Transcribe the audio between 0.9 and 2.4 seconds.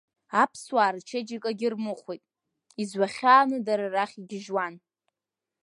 рчеиџьыкагьы рмыхәеит,